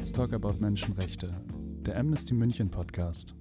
[0.00, 1.30] Let's Talk About Menschenrechte,
[1.84, 3.34] der Amnesty München Podcast.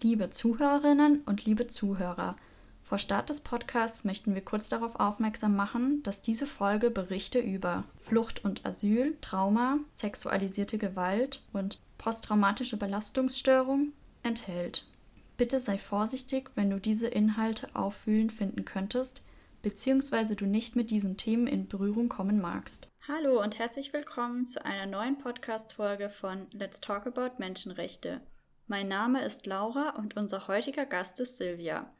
[0.00, 2.34] Liebe Zuhörerinnen und liebe Zuhörer,
[2.82, 7.84] vor Start des Podcasts möchten wir kurz darauf aufmerksam machen, dass diese Folge Berichte über
[8.00, 13.92] Flucht und Asyl, Trauma, sexualisierte Gewalt und posttraumatische Belastungsstörung
[14.24, 14.88] enthält.
[15.36, 19.22] Bitte sei vorsichtig, wenn du diese Inhalte auffühlend finden könntest,
[19.62, 22.88] beziehungsweise du nicht mit diesen Themen in Berührung kommen magst.
[23.08, 28.20] Hallo und herzlich willkommen zu einer neuen Podcast-Folge von Let's Talk About Menschenrechte.
[28.68, 31.92] Mein Name ist Laura und unser heutiger Gast ist Silvia.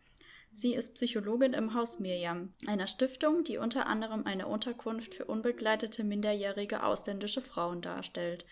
[0.53, 6.05] Sie ist Psychologin im Haus Miriam, einer Stiftung, die unter anderem eine Unterkunft für unbegleitete
[6.05, 8.45] minderjährige ausländische Frauen darstellt.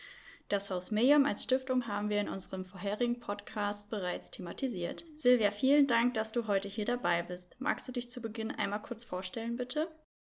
[0.49, 5.05] Das Haus Miriam als Stiftung haben wir in unserem vorherigen Podcast bereits thematisiert.
[5.15, 7.55] Silvia, vielen Dank, dass du heute hier dabei bist.
[7.61, 9.87] Magst du dich zu Beginn einmal kurz vorstellen, bitte?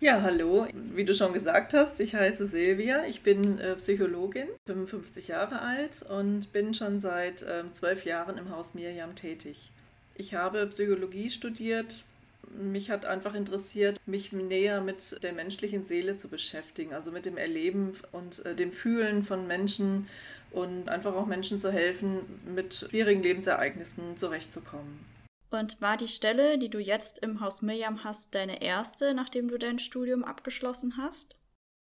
[0.02, 0.66] Ja, hallo.
[0.72, 3.04] Wie du schon gesagt hast, ich heiße Silvia.
[3.04, 8.50] Ich bin äh, Psychologin, 55 Jahre alt und bin schon seit äh, zwölf Jahren im
[8.50, 9.70] Haus Miriam tätig.
[10.16, 12.02] Ich habe Psychologie studiert,
[12.50, 17.36] mich hat einfach interessiert, mich näher mit der menschlichen Seele zu beschäftigen, also mit dem
[17.36, 20.08] Erleben und äh, dem Fühlen von Menschen
[20.50, 25.11] und einfach auch Menschen zu helfen, mit schwierigen Lebensereignissen zurechtzukommen.
[25.52, 29.58] Und war die Stelle, die du jetzt im Haus Miriam hast, deine erste, nachdem du
[29.58, 31.36] dein Studium abgeschlossen hast?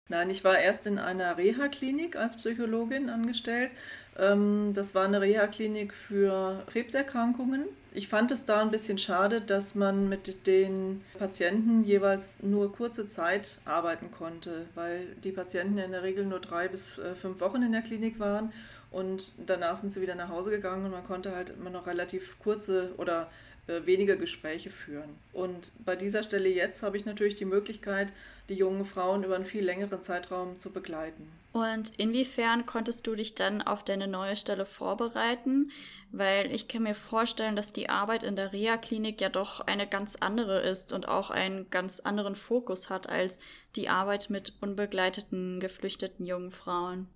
[0.10, 3.72] Nein, ich war erst in einer Reha-Klinik als Psychologin angestellt.
[4.20, 7.64] Ähm, das war eine Reha-Klinik für Krebserkrankungen.
[7.94, 13.08] Ich fand es da ein bisschen schade, dass man mit den Patienten jeweils nur kurze
[13.08, 17.64] Zeit arbeiten konnte, weil die Patienten in der Regel nur drei bis äh, fünf Wochen
[17.64, 18.52] in der Klinik waren
[18.92, 22.38] und danach sind sie wieder nach Hause gegangen und man konnte halt immer noch relativ
[22.40, 23.30] kurze oder
[23.68, 25.18] äh, weniger Gespräche führen.
[25.34, 28.12] Und bei dieser Stelle jetzt habe ich natürlich die Möglichkeit,
[28.50, 31.32] die jungen Frauen über einen viel längeren Zeitraum zu begleiten.
[31.54, 35.72] Und inwiefern konntest du dich dann auf deine neue Stelle vorbereiten?
[36.12, 40.16] Weil ich kann mir vorstellen, dass die Arbeit in der Reha-Klinik ja doch eine ganz
[40.16, 43.38] andere ist und auch einen ganz anderen Fokus hat als
[43.76, 47.08] die Arbeit mit unbegleiteten, geflüchteten jungen Frauen.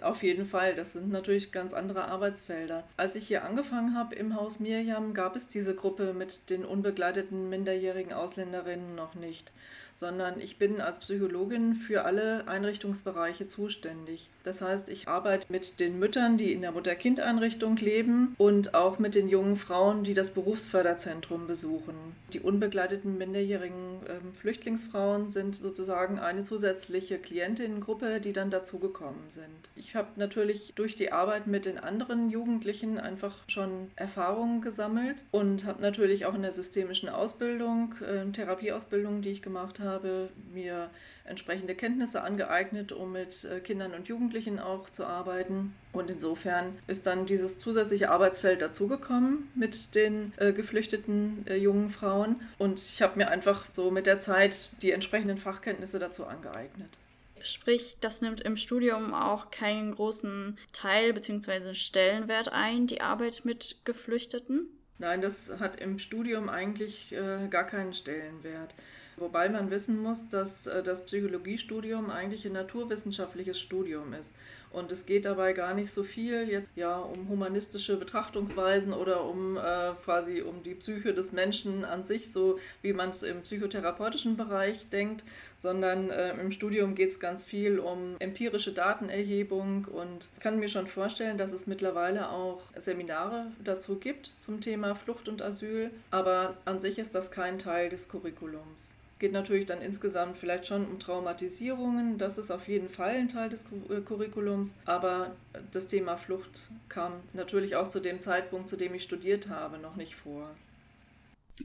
[0.00, 2.84] Auf jeden Fall, das sind natürlich ganz andere Arbeitsfelder.
[2.96, 7.50] Als ich hier angefangen habe im Haus Mirjam, gab es diese Gruppe mit den unbegleiteten
[7.50, 9.52] minderjährigen Ausländerinnen noch nicht
[9.94, 14.30] sondern ich bin als Psychologin für alle Einrichtungsbereiche zuständig.
[14.42, 19.14] Das heißt, ich arbeite mit den Müttern, die in der Mutter-Kind-Einrichtung leben und auch mit
[19.14, 21.94] den jungen Frauen, die das Berufsförderzentrum besuchen.
[22.32, 29.44] Die unbegleiteten minderjährigen äh, Flüchtlingsfrauen sind sozusagen eine zusätzliche Klientinnengruppe, die dann dazugekommen sind.
[29.76, 35.64] Ich habe natürlich durch die Arbeit mit den anderen Jugendlichen einfach schon Erfahrungen gesammelt und
[35.66, 40.90] habe natürlich auch in der systemischen Ausbildung, äh, Therapieausbildung, die ich gemacht habe, habe, mir
[41.24, 45.74] entsprechende Kenntnisse angeeignet, um mit äh, Kindern und Jugendlichen auch zu arbeiten.
[45.92, 52.40] Und insofern ist dann dieses zusätzliche Arbeitsfeld dazugekommen mit den äh, geflüchteten äh, jungen Frauen.
[52.58, 56.98] Und ich habe mir einfach so mit der Zeit die entsprechenden Fachkenntnisse dazu angeeignet.
[57.42, 61.74] Sprich, das nimmt im Studium auch keinen großen Teil bzw.
[61.74, 64.68] Stellenwert ein, die Arbeit mit Geflüchteten?
[64.98, 68.74] Nein, das hat im Studium eigentlich äh, gar keinen Stellenwert.
[69.16, 74.32] Wobei man wissen muss, dass äh, das Psychologiestudium eigentlich ein naturwissenschaftliches Studium ist.
[74.72, 79.56] Und es geht dabei gar nicht so viel jetzt, ja, um humanistische Betrachtungsweisen oder um
[79.56, 84.36] äh, quasi um die Psyche des Menschen an sich, so wie man es im psychotherapeutischen
[84.36, 85.24] Bereich denkt,
[85.58, 90.68] sondern äh, im Studium geht es ganz viel um empirische Datenerhebung und ich kann mir
[90.68, 96.56] schon vorstellen, dass es mittlerweile auch Seminare dazu gibt zum Thema Flucht und Asyl, aber
[96.64, 100.98] an sich ist das kein Teil des Curriculums geht natürlich dann insgesamt vielleicht schon um
[100.98, 102.18] Traumatisierungen.
[102.18, 104.74] Das ist auf jeden Fall ein Teil des äh, Curriculums.
[104.84, 105.36] Aber
[105.70, 109.94] das Thema Flucht kam natürlich auch zu dem Zeitpunkt, zu dem ich studiert habe, noch
[109.94, 110.50] nicht vor.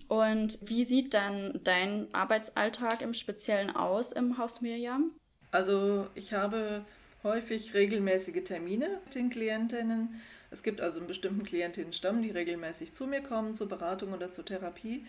[0.07, 5.10] Und wie sieht dann dein Arbeitsalltag im Speziellen aus im Haus Miriam?
[5.50, 6.86] Also ich habe
[7.24, 10.21] häufig regelmäßige Termine mit den Klientinnen.
[10.51, 14.45] Es gibt also einen bestimmten Klientinnenstamm, die regelmäßig zu mir kommen zur Beratung oder zur
[14.45, 15.07] Therapie.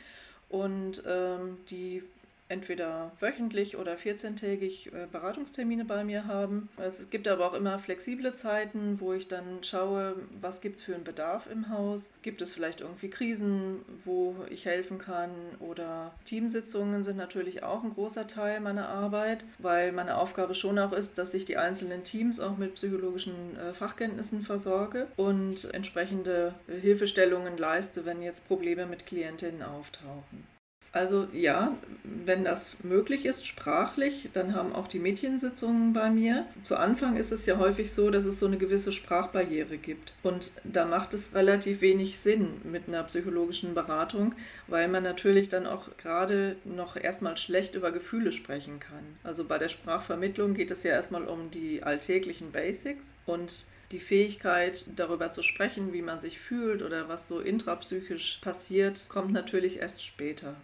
[0.48, 2.02] Und ähm, die
[2.48, 6.68] entweder wöchentlich oder 14-tägig äh, Beratungstermine bei mir haben.
[6.78, 10.94] Es gibt aber auch immer flexible Zeiten, wo ich dann schaue, was gibt es für
[10.94, 12.10] einen Bedarf im Haus.
[12.22, 15.30] Gibt es vielleicht irgendwie Krisen, wo ich helfen kann
[15.60, 20.92] oder Teamsitzungen sind natürlich auch ein großer Teil meiner Arbeit, weil meine Aufgabe schon auch
[20.92, 27.58] ist, dass ich die einzelnen Teams auch mit psychologischen äh, Fachkenntnissen versorge und entsprechende Hilfestellungen
[27.58, 30.57] leiste, wenn jetzt Probleme mit Klientinnen auftauchen.
[30.92, 36.46] Also ja, wenn das möglich ist, sprachlich, dann haben auch die Mädchensitzungen bei mir.
[36.62, 40.14] Zu Anfang ist es ja häufig so, dass es so eine gewisse Sprachbarriere gibt.
[40.22, 44.34] Und da macht es relativ wenig Sinn mit einer psychologischen Beratung,
[44.66, 49.18] weil man natürlich dann auch gerade noch erstmal schlecht über Gefühle sprechen kann.
[49.24, 54.84] Also bei der Sprachvermittlung geht es ja erstmal um die alltäglichen Basics und die Fähigkeit,
[54.96, 60.04] darüber zu sprechen, wie man sich fühlt oder was so intrapsychisch passiert, kommt natürlich erst
[60.04, 60.56] später.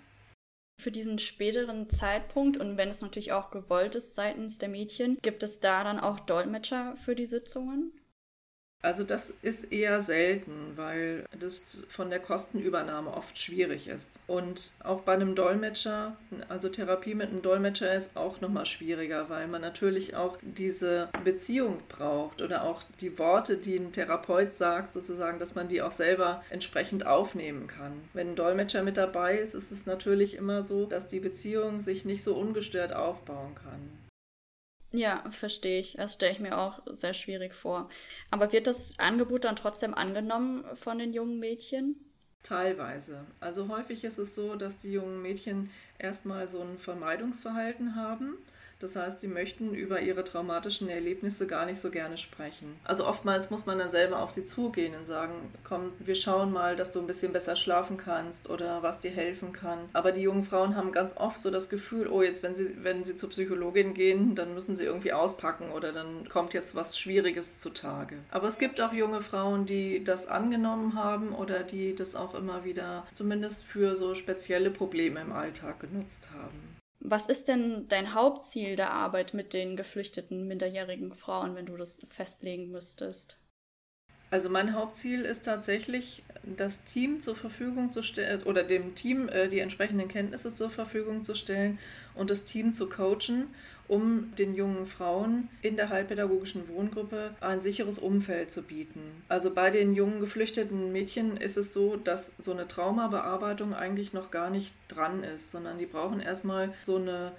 [0.81, 5.43] Für diesen späteren Zeitpunkt und wenn es natürlich auch gewollt ist seitens der Mädchen, gibt
[5.43, 7.93] es da dann auch Dolmetscher für die Sitzungen?
[8.85, 14.11] Also das ist eher selten, weil das von der Kostenübernahme oft schwierig ist.
[14.27, 16.19] Und auch bei einem Dolmetscher,
[16.51, 21.79] also Therapie mit einem Dolmetscher ist auch nochmal schwieriger, weil man natürlich auch diese Beziehung
[21.89, 26.45] braucht oder auch die Worte, die ein Therapeut sagt, sozusagen, dass man die auch selber
[26.51, 27.93] entsprechend aufnehmen kann.
[28.13, 32.05] Wenn ein Dolmetscher mit dabei ist, ist es natürlich immer so, dass die Beziehung sich
[32.05, 34.04] nicht so ungestört aufbauen kann.
[34.97, 35.95] Ja, verstehe ich.
[35.95, 37.89] Das stelle ich mir auch sehr schwierig vor.
[38.31, 41.97] Aber wird das Angebot dann trotzdem angenommen von den jungen Mädchen?
[42.45, 43.27] Teilweise.
[43.41, 48.39] Also häufig ist es so, dass die jungen Mädchen erstmal so ein Vermeidungsverhalten haben
[48.85, 52.79] das heißt, sie möchten über ihre traumatischen Erlebnisse gar nicht so gerne sprechen.
[52.85, 55.33] Also oftmals muss man dann selber auf sie zugehen und sagen,
[55.65, 59.53] komm, wir schauen mal, dass du ein bisschen besser schlafen kannst oder was dir helfen
[59.53, 59.79] kann.
[59.95, 63.05] Aber die jungen Frauen haben ganz oft so das Gefühl, oh, jetzt wenn sie, wenn
[63.05, 67.59] sie zur Psychologin gehen, dann müssen sie irgendwie auspacken oder dann kommt jetzt was Schwieriges
[67.59, 68.17] zutage.
[68.31, 72.65] Aber es gibt auch junge Frauen, die das angenommen haben oder die das auch immer
[72.65, 76.84] wieder zumindest für so spezielle Probleme im Alltag genutzt haben.
[77.07, 82.01] Was ist denn dein Hauptziel der Arbeit mit den geflüchteten minderjährigen Frauen, wenn du das
[82.09, 83.39] festlegen müsstest?
[84.31, 86.25] Also mein Hauptziel ist tatsächlich,
[86.57, 91.25] das Team zur Verfügung zu stellen oder dem Team äh, die entsprechenden Kenntnisse zur Verfügung
[91.25, 91.79] zu stellen
[92.15, 93.47] und das Team zu coachen
[93.87, 99.01] um den jungen Frauen in der heilpädagogischen Wohngruppe ein sicheres Umfeld zu bieten.
[99.29, 104.31] Also bei den jungen geflüchteten Mädchen ist es so, dass so eine Traumabearbeitung eigentlich noch
[104.31, 107.33] gar nicht dran ist, sondern die brauchen erstmal so eine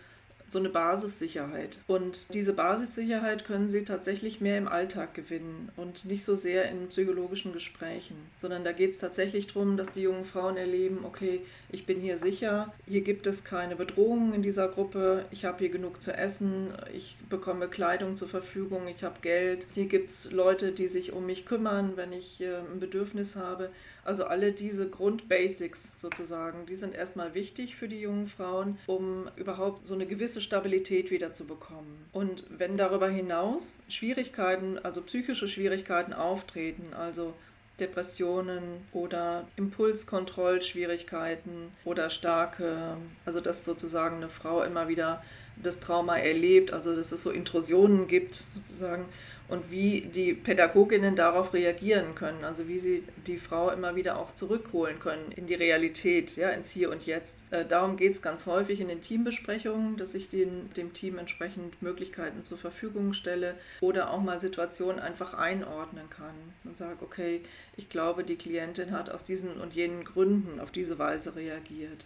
[0.47, 1.79] so eine Basissicherheit.
[1.87, 6.87] Und diese Basissicherheit können sie tatsächlich mehr im Alltag gewinnen und nicht so sehr in
[6.87, 11.85] psychologischen Gesprächen, sondern da geht es tatsächlich darum, dass die jungen Frauen erleben, okay, ich
[11.85, 16.01] bin hier sicher, hier gibt es keine Bedrohungen in dieser Gruppe, ich habe hier genug
[16.01, 20.87] zu essen, ich bekomme Kleidung zur Verfügung, ich habe Geld, hier gibt es Leute, die
[20.87, 23.69] sich um mich kümmern, wenn ich äh, ein Bedürfnis habe.
[24.03, 29.87] Also alle diese Grundbasics sozusagen, die sind erstmal wichtig für die jungen Frauen, um überhaupt
[29.87, 32.09] so eine gewisse Stabilität wieder zu bekommen.
[32.11, 37.33] Und wenn darüber hinaus Schwierigkeiten, also psychische Schwierigkeiten auftreten, also
[37.79, 45.21] Depressionen oder Impulskontrollschwierigkeiten oder starke, also dass sozusagen eine Frau immer wieder
[45.61, 49.05] das Trauma erlebt, also dass es so Intrusionen gibt sozusagen
[49.47, 54.33] und wie die Pädagoginnen darauf reagieren können, also wie sie die Frau immer wieder auch
[54.33, 57.37] zurückholen können in die Realität, ja, ins Hier und Jetzt.
[57.51, 61.81] Äh, darum geht es ganz häufig in den Teambesprechungen, dass ich den, dem Team entsprechend
[61.81, 67.41] Möglichkeiten zur Verfügung stelle oder auch mal Situationen einfach einordnen kann und sage, okay,
[67.77, 72.05] ich glaube, die Klientin hat aus diesen und jenen Gründen auf diese Weise reagiert.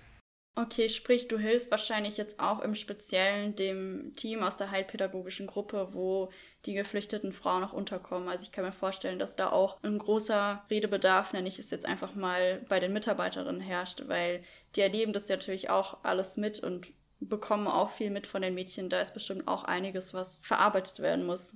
[0.62, 5.94] Okay, sprich, du hilfst wahrscheinlich jetzt auch im Speziellen dem Team aus der heilpädagogischen Gruppe,
[5.94, 6.32] wo
[6.66, 8.28] die geflüchteten Frauen noch unterkommen.
[8.28, 11.86] Also ich kann mir vorstellen, dass da auch ein großer Redebedarf, nenne ich es jetzt
[11.86, 14.44] einfach mal, bei den Mitarbeiterinnen herrscht, weil
[14.76, 18.90] die erleben das natürlich auch alles mit und bekommen auch viel mit von den Mädchen.
[18.90, 21.56] Da ist bestimmt auch einiges, was verarbeitet werden muss.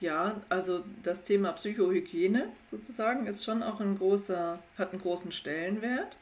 [0.00, 6.16] Ja, also das Thema Psychohygiene sozusagen ist schon auch ein großer, hat einen großen Stellenwert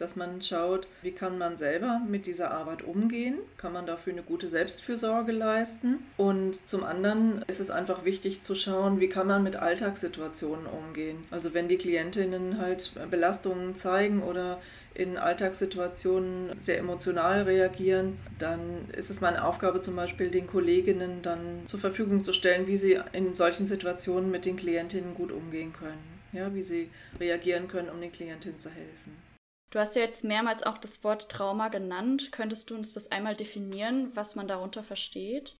[0.00, 4.22] dass man schaut, wie kann man selber mit dieser Arbeit umgehen, kann man dafür eine
[4.22, 9.42] gute Selbstfürsorge leisten und zum anderen ist es einfach wichtig zu schauen, wie kann man
[9.42, 11.24] mit Alltagssituationen umgehen.
[11.30, 14.58] Also wenn die Klientinnen halt Belastungen zeigen oder
[14.94, 21.62] in Alltagssituationen sehr emotional reagieren, dann ist es meine Aufgabe zum Beispiel den Kolleginnen dann
[21.66, 26.20] zur Verfügung zu stellen, wie sie in solchen Situationen mit den Klientinnen gut umgehen können,
[26.32, 26.88] ja, wie sie
[27.20, 29.29] reagieren können, um den Klientinnen zu helfen.
[29.70, 32.32] Du hast ja jetzt mehrmals auch das Wort Trauma genannt.
[32.32, 35.54] Könntest du uns das einmal definieren, was man darunter versteht?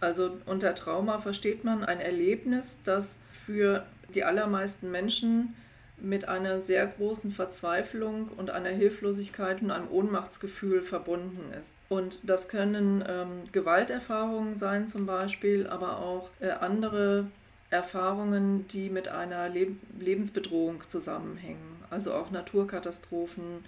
[0.00, 3.84] Also unter Trauma versteht man ein Erlebnis, das für
[4.14, 5.54] die allermeisten Menschen
[5.96, 11.72] mit einer sehr großen Verzweiflung und einer Hilflosigkeit und einem Ohnmachtsgefühl verbunden ist.
[11.88, 17.26] Und das können ähm, Gewalterfahrungen sein zum Beispiel, aber auch äh, andere
[17.70, 23.64] Erfahrungen, die mit einer Leb Lebensbedrohung zusammenhängen also auch Naturkatastrophen,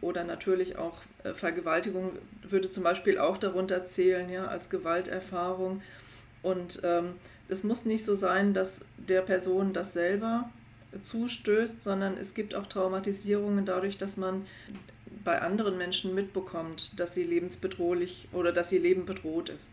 [0.00, 5.82] oder natürlich auch äh, Vergewaltigung würde zum Beispiel auch darunter zählen, ja, als Gewalterfahrung.
[6.42, 7.14] Und ähm,
[7.48, 10.50] es muss nicht so sein, dass der Person das selber
[11.02, 14.46] zustößt, sondern es gibt auch Traumatisierungen dadurch, dass man
[15.24, 19.72] bei anderen Menschen mitbekommt, dass sie lebensbedrohlich oder dass ihr Leben bedroht ist.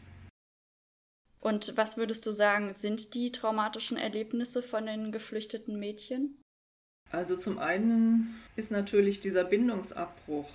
[1.39, 6.37] Und was würdest du sagen, sind die traumatischen Erlebnisse von den geflüchteten Mädchen?
[7.13, 10.49] Also zum einen ist natürlich dieser Bindungsabbruch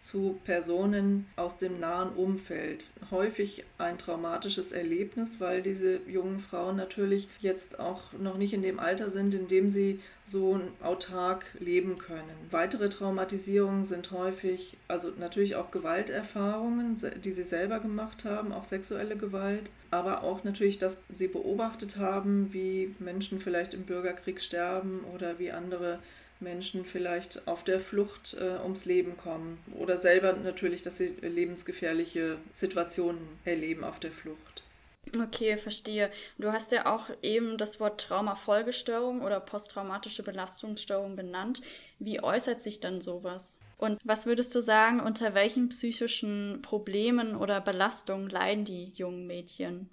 [0.00, 2.92] zu Personen aus dem nahen Umfeld.
[3.10, 8.78] Häufig ein traumatisches Erlebnis, weil diese jungen Frauen natürlich jetzt auch noch nicht in dem
[8.78, 12.24] Alter sind, in dem sie so autark leben können.
[12.50, 19.16] Weitere Traumatisierungen sind häufig, also natürlich auch Gewalterfahrungen, die sie selber gemacht haben, auch sexuelle
[19.16, 25.38] Gewalt, aber auch natürlich, dass sie beobachtet haben, wie Menschen vielleicht im Bürgerkrieg sterben oder
[25.38, 26.00] wie andere
[26.40, 32.38] Menschen vielleicht auf der Flucht äh, ums Leben kommen oder selber natürlich, dass sie lebensgefährliche
[32.52, 34.62] Situationen erleben auf der Flucht.
[35.16, 36.10] Okay, verstehe.
[36.36, 41.62] Du hast ja auch eben das Wort Traumafolgestörung oder posttraumatische Belastungsstörung benannt.
[41.98, 43.60] Wie äußert sich dann sowas?
[43.78, 49.90] Und was würdest du sagen, unter welchen psychischen Problemen oder Belastungen leiden die jungen Mädchen?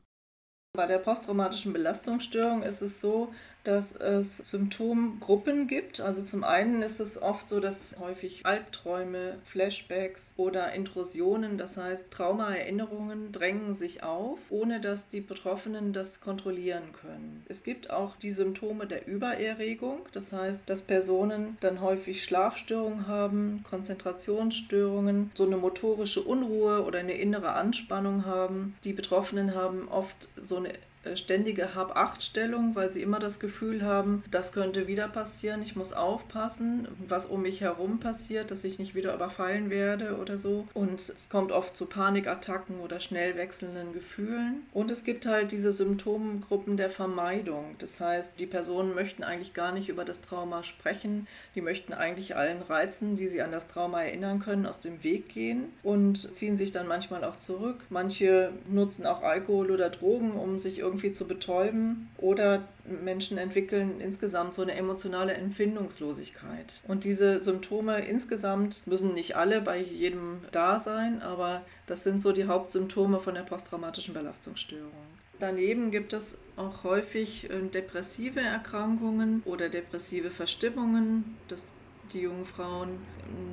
[0.75, 3.31] Bei der posttraumatischen Belastungsstörung ist es so,
[3.63, 6.01] dass es Symptomgruppen gibt.
[6.01, 12.12] Also zum einen ist es oft so, dass häufig Albträume, Flashbacks oder Intrusionen, das heißt
[12.12, 17.43] Traumaerinnerungen, drängen sich auf, ohne dass die Betroffenen das kontrollieren können.
[17.48, 23.63] Es gibt auch die Symptome der Übererregung, das heißt, dass Personen dann häufig Schlafstörungen haben,
[23.70, 28.75] Konzentrationsstörungen, so eine motorische Unruhe oder eine innere Anspannung haben.
[28.84, 30.74] Die Betroffenen haben oft so eine
[31.15, 36.88] ständige Hab-Acht-Stellung, weil sie immer das Gefühl haben, das könnte wieder passieren, ich muss aufpassen,
[37.07, 40.67] was um mich herum passiert, dass ich nicht wieder überfallen werde oder so.
[40.74, 44.63] Und es kommt oft zu Panikattacken oder schnell wechselnden Gefühlen.
[44.72, 47.75] Und es gibt halt diese Symptomgruppen der Vermeidung.
[47.79, 52.36] Das heißt, die Personen möchten eigentlich gar nicht über das Trauma sprechen, die möchten eigentlich
[52.36, 56.57] allen Reizen, die sie an das Trauma erinnern können, aus dem Weg gehen und ziehen
[56.57, 57.77] sich dann manchmal auch zurück.
[57.89, 64.00] Manche nutzen auch Alkohol oder Drogen, um sich irgendwie irgendwie zu betäuben oder Menschen entwickeln
[64.00, 66.81] insgesamt so eine emotionale Empfindungslosigkeit.
[66.88, 72.31] Und diese Symptome insgesamt müssen nicht alle bei jedem da sein, aber das sind so
[72.31, 74.91] die Hauptsymptome von der posttraumatischen Belastungsstörung.
[75.39, 81.65] Daneben gibt es auch häufig äh, depressive Erkrankungen oder depressive Verstimmungen, dass
[82.13, 82.89] die jungen Frauen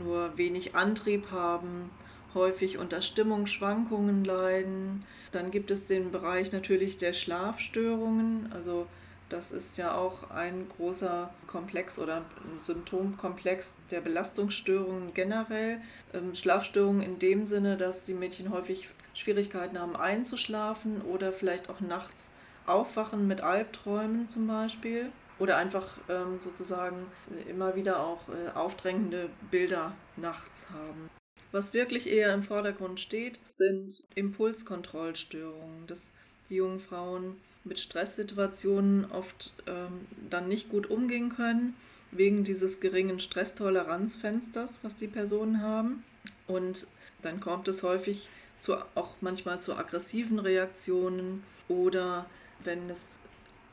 [0.04, 1.90] nur wenig Antrieb haben
[2.34, 5.04] häufig unter Stimmungsschwankungen leiden.
[5.32, 8.50] Dann gibt es den Bereich natürlich der Schlafstörungen.
[8.52, 8.86] Also
[9.28, 12.24] das ist ja auch ein großer Komplex oder
[12.62, 15.80] Symptomkomplex der Belastungsstörungen generell.
[16.12, 21.80] Ähm, Schlafstörungen in dem Sinne, dass die Mädchen häufig Schwierigkeiten haben einzuschlafen oder vielleicht auch
[21.80, 22.28] nachts
[22.66, 25.10] aufwachen mit Albträumen zum Beispiel.
[25.38, 27.06] Oder einfach ähm, sozusagen
[27.48, 31.19] immer wieder auch äh, aufdrängende Bilder nachts haben.
[31.52, 36.10] Was wirklich eher im Vordergrund steht, sind Impulskontrollstörungen, dass
[36.48, 41.74] die jungen Frauen mit Stresssituationen oft ähm, dann nicht gut umgehen können,
[42.12, 46.04] wegen dieses geringen Stresstoleranzfensters, was die Personen haben.
[46.46, 46.86] Und
[47.22, 48.28] dann kommt es häufig
[48.60, 52.26] zu, auch manchmal zu aggressiven Reaktionen oder
[52.64, 53.20] wenn es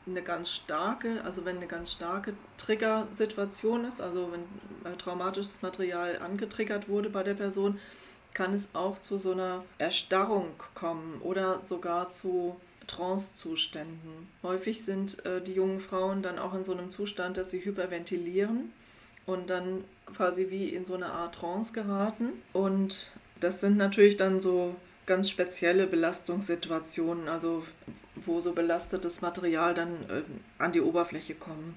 [0.08, 6.18] eine ganz starke, also wenn eine ganz starke Triggersituation ist, also wenn äh, traumatisches Material
[6.18, 7.78] angetriggert wurde bei der Person,
[8.34, 14.28] kann es auch zu so einer Erstarrung kommen oder sogar zu Trancezuständen.
[14.42, 18.72] Häufig sind äh, die jungen Frauen dann auch in so einem Zustand, dass sie hyperventilieren
[19.26, 19.84] und dann
[20.16, 22.32] quasi wie in so eine Art Trance geraten.
[22.52, 24.74] Und das sind natürlich dann so
[25.06, 27.64] ganz spezielle Belastungssituationen, also
[28.28, 30.22] wo so belastetes Material dann äh,
[30.58, 31.74] an die Oberfläche kommen.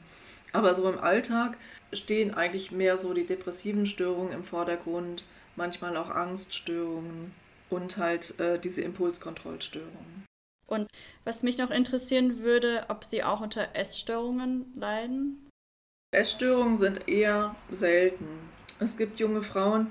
[0.54, 1.58] Aber so im Alltag
[1.94, 5.24] stehen eigentlich mehr so die depressiven Störungen im Vordergrund,
[5.56, 7.34] manchmal auch Angststörungen
[7.70, 10.26] und halt äh, diese Impulskontrollstörungen.
[10.68, 10.88] Und
[11.26, 15.50] was mich noch interessieren würde, ob Sie auch unter Essstörungen leiden?
[16.14, 18.28] Essstörungen sind eher selten.
[18.80, 19.88] Es gibt junge Frauen,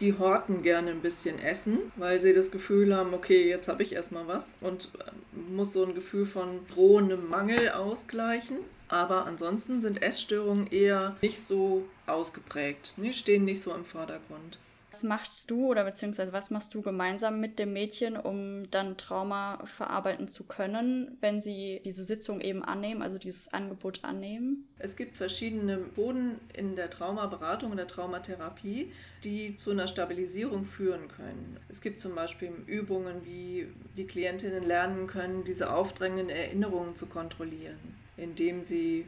[0.00, 3.94] die horten gerne ein bisschen Essen, weil sie das Gefühl haben, okay, jetzt habe ich
[3.94, 8.58] erstmal was und äh, muss so ein Gefühl von drohendem Mangel ausgleichen.
[8.88, 14.58] Aber ansonsten sind Essstörungen eher nicht so ausgeprägt, die stehen nicht so im Vordergrund.
[14.98, 19.64] Was machst du oder beziehungsweise was machst du gemeinsam mit dem Mädchen, um dann Trauma
[19.64, 24.66] verarbeiten zu können, wenn sie diese Sitzung eben annehmen, also dieses Angebot annehmen?
[24.80, 28.90] Es gibt verschiedene Boden in der Traumaberatung und der Traumatherapie,
[29.22, 31.60] die zu einer Stabilisierung führen können.
[31.68, 37.78] Es gibt zum Beispiel Übungen, wie die Klientinnen lernen können, diese aufdrängenden Erinnerungen zu kontrollieren,
[38.16, 39.06] indem sie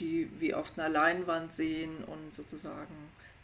[0.00, 2.94] die wie auf einer Leinwand sehen und sozusagen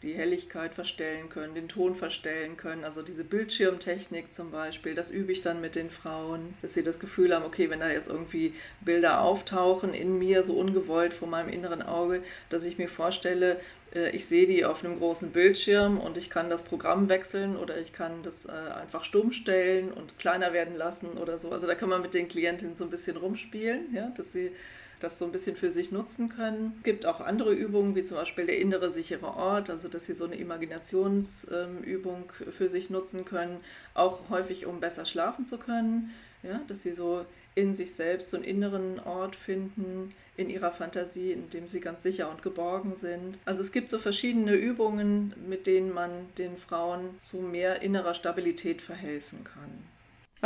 [0.05, 2.83] die Helligkeit verstellen können, den Ton verstellen können.
[2.83, 6.99] Also diese Bildschirmtechnik zum Beispiel, das übe ich dann mit den Frauen, dass sie das
[6.99, 11.49] Gefühl haben, okay, wenn da jetzt irgendwie Bilder auftauchen in mir, so ungewollt vor meinem
[11.49, 13.59] inneren Auge, dass ich mir vorstelle,
[13.93, 17.77] äh, ich sehe die auf einem großen Bildschirm und ich kann das Programm wechseln oder
[17.79, 21.51] ich kann das äh, einfach stumm stellen und kleiner werden lassen oder so.
[21.51, 24.51] Also da kann man mit den Klientinnen so ein bisschen rumspielen, ja, dass sie
[24.99, 26.73] das so ein bisschen für sich nutzen können.
[26.77, 30.13] Es gibt auch andere Übungen, wie zum Beispiel der innere sichere Ort, also dass sie
[30.13, 33.59] so eine Imaginationsübung für sich nutzen können,
[33.93, 36.11] auch häufig, um besser schlafen zu können,
[36.43, 37.25] ja, dass sie so
[37.55, 42.03] in sich selbst so einen inneren Ort finden, in ihrer Fantasie, in dem sie ganz
[42.03, 43.37] sicher und geborgen sind.
[43.45, 48.81] Also es gibt so verschiedene Übungen, mit denen man den Frauen zu mehr innerer Stabilität
[48.81, 49.94] verhelfen kann.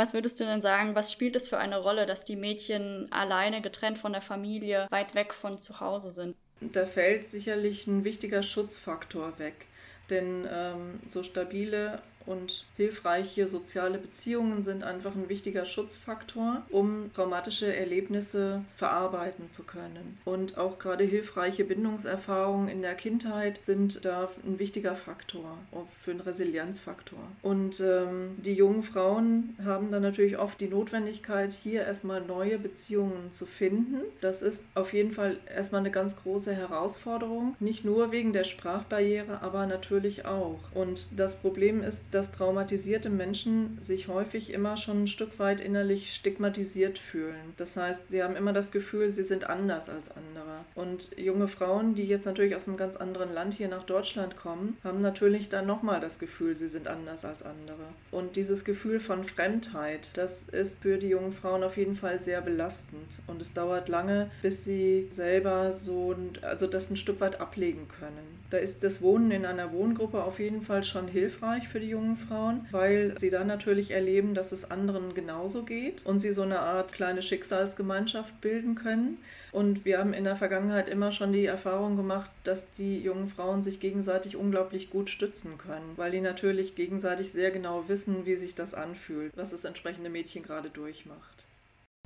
[0.00, 3.60] Was würdest du denn sagen, was spielt es für eine Rolle, dass die Mädchen alleine
[3.60, 6.36] getrennt von der Familie, weit weg von zu Hause sind?
[6.62, 9.66] Da fällt sicherlich ein wichtiger Schutzfaktor weg.
[10.08, 17.74] Denn ähm, so stabile und hilfreiche soziale Beziehungen sind einfach ein wichtiger Schutzfaktor, um traumatische
[17.74, 20.18] Erlebnisse verarbeiten zu können.
[20.24, 25.58] Und auch gerade hilfreiche Bindungserfahrungen in der Kindheit sind da ein wichtiger Faktor
[26.02, 27.18] für einen Resilienzfaktor.
[27.42, 33.32] Und ähm, die jungen Frauen haben dann natürlich oft die Notwendigkeit, hier erstmal neue Beziehungen
[33.32, 34.02] zu finden.
[34.20, 39.42] Das ist auf jeden Fall erstmal eine ganz große Herausforderung, nicht nur wegen der Sprachbarriere,
[39.42, 40.60] aber natürlich auch.
[40.74, 46.14] Und das Problem ist, dass traumatisierte Menschen sich häufig immer schon ein Stück weit innerlich
[46.14, 47.54] stigmatisiert fühlen.
[47.56, 50.64] Das heißt, sie haben immer das Gefühl, sie sind anders als andere.
[50.74, 54.76] Und junge Frauen, die jetzt natürlich aus einem ganz anderen Land hier nach Deutschland kommen,
[54.82, 57.76] haben natürlich dann nochmal das Gefühl, sie sind anders als andere.
[58.10, 62.40] Und dieses Gefühl von Fremdheit, das ist für die jungen Frauen auf jeden Fall sehr
[62.40, 63.20] belastend.
[63.26, 68.40] Und es dauert lange, bis sie selber so, also das ein Stück weit ablegen können.
[68.50, 71.99] Da ist das Wohnen in einer Wohngruppe auf jeden Fall schon hilfreich für die jungen
[72.00, 76.42] jungen Frauen, weil sie dann natürlich erleben, dass es anderen genauso geht und sie so
[76.42, 79.18] eine Art kleine Schicksalsgemeinschaft bilden können.
[79.52, 83.62] Und wir haben in der Vergangenheit immer schon die Erfahrung gemacht, dass die jungen Frauen
[83.62, 88.54] sich gegenseitig unglaublich gut stützen können, weil die natürlich gegenseitig sehr genau wissen, wie sich
[88.54, 91.46] das anfühlt, was das entsprechende Mädchen gerade durchmacht.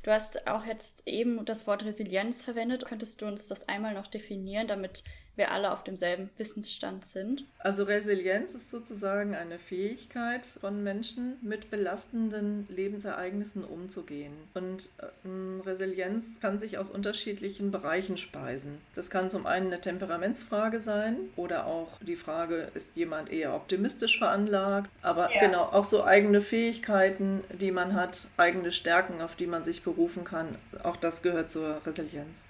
[0.03, 2.85] Du hast auch jetzt eben das Wort Resilienz verwendet.
[2.85, 5.03] Könntest du uns das einmal noch definieren, damit
[5.35, 7.45] wir alle auf demselben Wissensstand sind.
[7.59, 14.33] Also Resilienz ist sozusagen eine Fähigkeit von Menschen, mit belastenden Lebensereignissen umzugehen.
[14.53, 14.89] Und
[15.25, 18.79] ähm, Resilienz kann sich aus unterschiedlichen Bereichen speisen.
[18.95, 24.17] Das kann zum einen eine Temperamentsfrage sein oder auch die Frage, ist jemand eher optimistisch
[24.17, 25.39] veranlagt, aber ja.
[25.39, 30.23] genau auch so eigene Fähigkeiten, die man hat, eigene Stärken, auf die man sich berufen
[30.23, 30.55] kann.
[30.83, 32.43] Auch das gehört zur Resilienz.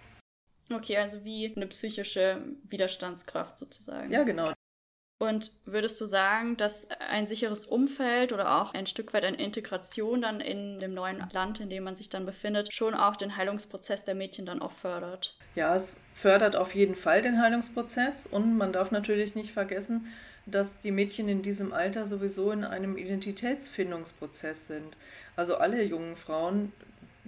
[0.71, 4.11] Okay, also wie eine psychische Widerstandskraft sozusagen.
[4.11, 4.53] Ja, genau.
[5.17, 10.21] Und würdest du sagen, dass ein sicheres Umfeld oder auch ein Stück weit eine Integration
[10.21, 14.03] dann in dem neuen Land, in dem man sich dann befindet, schon auch den Heilungsprozess
[14.03, 15.37] der Mädchen dann auch fördert?
[15.55, 20.05] Ja, es fördert auf jeden Fall den Heilungsprozess und man darf natürlich nicht vergessen,
[20.45, 24.97] dass die Mädchen in diesem Alter sowieso in einem Identitätsfindungsprozess sind.
[25.37, 26.73] Also alle jungen Frauen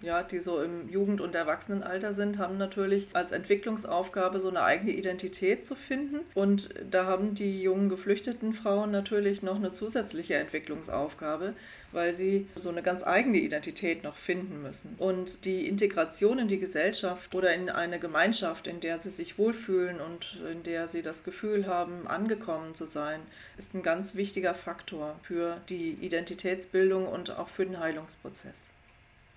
[0.02, 4.92] ja, die so im Jugend- und Erwachsenenalter sind, haben natürlich als Entwicklungsaufgabe so eine eigene
[4.92, 6.20] Identität zu finden.
[6.34, 11.54] Und da haben die jungen geflüchteten Frauen natürlich noch eine zusätzliche Entwicklungsaufgabe,
[11.92, 14.96] weil sie so eine ganz eigene Identität noch finden müssen.
[14.98, 20.00] Und die Integration in die Gesellschaft oder in eine Gemeinschaft, in der sie sich wohlfühlen
[20.00, 23.20] und in der sie das Gefühl haben, angekommen zu sein,
[23.58, 28.77] ist ein ganz wichtiger Faktor für die Identitätsbildung und auch für den Heilungsprozess.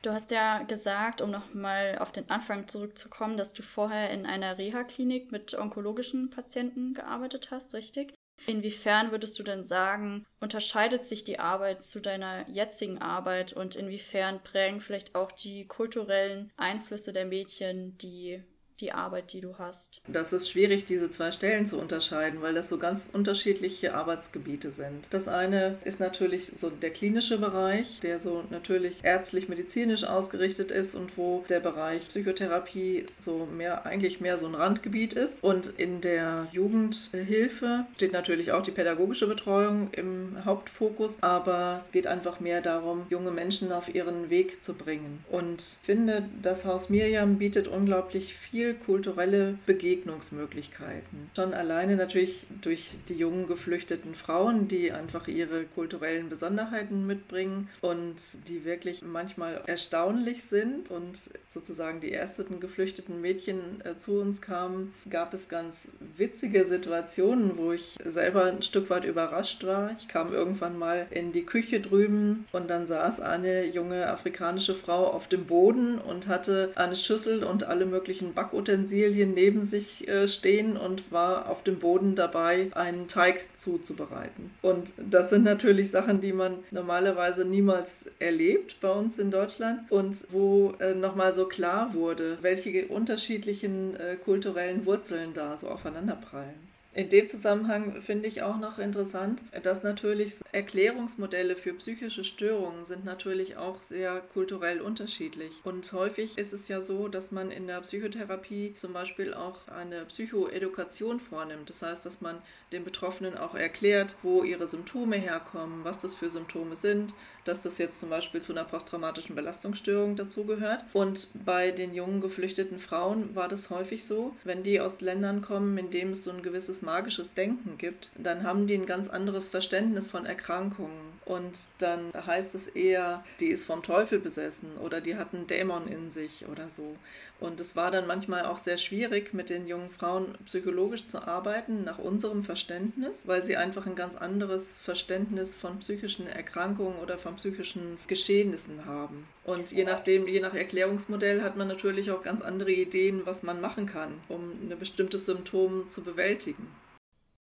[0.03, 4.57] Du hast ja gesagt, um nochmal auf den Anfang zurückzukommen, dass du vorher in einer
[4.57, 8.15] Reha-Klinik mit onkologischen Patienten gearbeitet hast, richtig?
[8.47, 14.43] Inwiefern würdest du denn sagen, unterscheidet sich die Arbeit zu deiner jetzigen Arbeit und inwiefern
[14.43, 18.43] prägen vielleicht auch die kulturellen Einflüsse der Mädchen die,
[18.81, 20.01] die Arbeit, die du hast?
[20.09, 25.07] Das ist schwierig, diese zwei Stellen zu unterscheiden, weil das so ganz unterschiedliche Arbeitsgebiete sind.
[25.11, 31.17] Das eine ist natürlich so der klinische Bereich, der so natürlich ärztlich-medizinisch ausgerichtet ist und
[31.17, 35.43] wo der Bereich Psychotherapie so mehr, eigentlich mehr so ein Randgebiet ist.
[35.43, 42.07] Und in der Jugendhilfe steht natürlich auch die pädagogische Betreuung im Hauptfokus, aber es geht
[42.07, 45.25] einfach mehr darum, junge Menschen auf ihren Weg zu bringen.
[45.31, 51.31] Und ich finde, das Haus Miriam bietet unglaublich viel kulturelle Begegnungsmöglichkeiten.
[51.37, 58.17] Schon alleine natürlich durch die jungen geflüchteten Frauen, die einfach ihre kulturellen Besonderheiten mitbringen und
[58.49, 60.91] die wirklich manchmal erstaunlich sind.
[60.91, 67.57] Und sozusagen die ersten geflüchteten Mädchen äh, zu uns kamen, gab es ganz witzige Situationen,
[67.57, 69.93] wo ich selber ein Stück weit überrascht war.
[69.99, 75.07] Ich kam irgendwann mal in die Küche drüben und dann saß eine junge afrikanische Frau
[75.07, 80.77] auf dem Boden und hatte eine Schüssel und alle möglichen Backutensilien neben sich äh, stehen
[80.77, 84.51] und war auf dem Boden dabei, einen Teig zuzubereiten.
[84.61, 90.27] Und das sind natürlich Sachen, die man normalerweise niemals erlebt bei uns in Deutschland und
[90.31, 96.70] wo äh, nochmal so klar wurde, welche unterschiedlichen äh, kulturellen Wurzeln da so aufeinanderprallen.
[96.93, 103.05] In dem Zusammenhang finde ich auch noch interessant, dass natürlich Erklärungsmodelle für psychische Störungen sind
[103.05, 105.53] natürlich auch sehr kulturell unterschiedlich.
[105.63, 110.05] Und häufig ist es ja so, dass man in der Psychotherapie zum Beispiel auch eine
[110.07, 111.71] Psychoedukation vornimmt.
[111.71, 116.29] Das heißt, dass man den Betroffenen auch erklärt, wo ihre Symptome herkommen, was das für
[116.29, 120.85] Symptome sind, dass das jetzt zum Beispiel zu einer posttraumatischen Belastungsstörung dazugehört.
[120.93, 125.77] Und bei den jungen geflüchteten Frauen war das häufig so, wenn die aus Ländern kommen,
[125.79, 129.49] in denen es so ein gewisses magisches Denken gibt, dann haben die ein ganz anderes
[129.49, 131.11] Verständnis von Erkrankungen.
[131.25, 135.87] Und dann heißt es eher, die ist vom Teufel besessen oder die hat einen Dämon
[135.87, 136.97] in sich oder so.
[137.41, 141.85] Und es war dann manchmal auch sehr schwierig, mit den jungen Frauen psychologisch zu arbeiten,
[141.85, 147.37] nach unserem Verständnis, weil sie einfach ein ganz anderes Verständnis von psychischen Erkrankungen oder von
[147.37, 149.27] psychischen Geschehnissen haben.
[149.45, 153.61] Und je nachdem, je nach Erklärungsmodell hat man natürlich auch ganz andere Ideen, was man
[153.61, 156.69] machen kann, um ein bestimmtes Symptom zu bewältigen.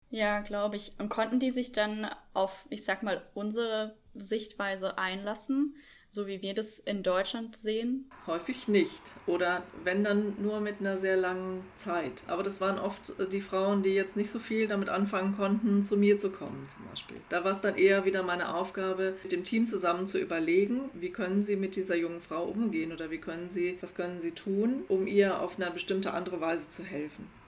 [0.09, 0.93] Ja, glaube ich.
[0.99, 5.77] Und konnten die sich dann auf, ich sag mal, unsere Sichtweise einlassen?
[6.11, 8.11] So wie wir das in Deutschland sehen?
[8.27, 9.01] Häufig nicht.
[9.27, 12.23] Oder wenn dann nur mit einer sehr langen Zeit.
[12.27, 15.85] Aber das waren oft äh, die Frauen, die jetzt nicht so viel damit anfangen konnten,
[15.85, 17.17] zu mir zu kommen zum Beispiel.
[17.29, 21.11] Da war es dann eher wieder meine Aufgabe, mit dem Team zusammen zu überlegen, wie
[21.11, 24.85] können sie mit dieser jungen Frau umgehen oder wie können sie, was können sie tun,
[24.89, 27.40] um ihr auf eine bestimmte andere Weise zu helfen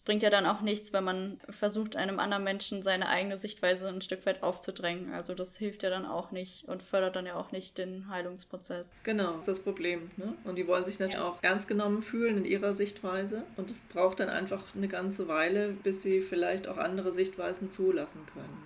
[0.00, 3.86] es bringt ja dann auch nichts, wenn man versucht, einem anderen Menschen seine eigene Sichtweise
[3.86, 5.12] ein Stück weit aufzudrängen.
[5.12, 8.94] Also das hilft ja dann auch nicht und fördert dann ja auch nicht den Heilungsprozess.
[9.04, 10.10] Genau, das ist das Problem.
[10.16, 10.32] Ne?
[10.44, 11.28] Und die wollen sich natürlich ja.
[11.28, 13.42] auch ernst genommen fühlen in ihrer Sichtweise.
[13.58, 18.22] Und es braucht dann einfach eine ganze Weile, bis sie vielleicht auch andere Sichtweisen zulassen
[18.32, 18.64] können.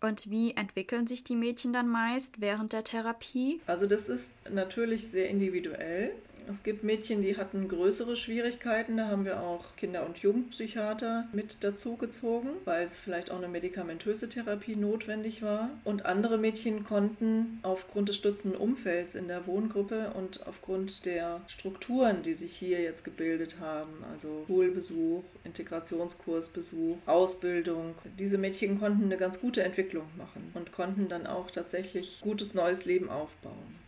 [0.00, 3.60] Und wie entwickeln sich die Mädchen dann meist während der Therapie?
[3.66, 6.12] Also das ist natürlich sehr individuell.
[6.48, 8.96] Es gibt Mädchen, die hatten größere Schwierigkeiten.
[8.96, 14.28] Da haben wir auch Kinder- und Jugendpsychiater mit dazugezogen, weil es vielleicht auch eine medikamentöse
[14.28, 15.70] Therapie notwendig war.
[15.82, 22.22] Und andere Mädchen konnten aufgrund des stützenden Umfelds in der Wohngruppe und aufgrund der Strukturen,
[22.22, 29.40] die sich hier jetzt gebildet haben, also Schulbesuch, Integrationskursbesuch, Ausbildung, diese Mädchen konnten eine ganz
[29.40, 33.85] gute Entwicklung machen und konnten dann auch tatsächlich gutes neues Leben aufbauen.